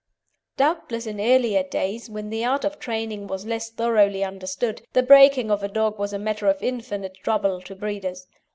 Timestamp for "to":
7.61-7.75